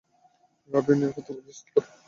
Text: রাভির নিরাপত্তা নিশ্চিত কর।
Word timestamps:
রাভির 0.71 0.95
নিরাপত্তা 0.97 1.31
নিশ্চিত 1.39 1.67
কর। 1.73 1.83